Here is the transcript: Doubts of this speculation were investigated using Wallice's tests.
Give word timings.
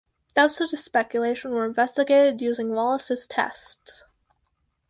Doubts 0.33 0.59
of 0.59 0.71
this 0.71 0.83
speculation 0.83 1.51
were 1.51 1.63
investigated 1.63 2.41
using 2.41 2.69
Wallice's 2.71 3.27
tests. 3.27 4.03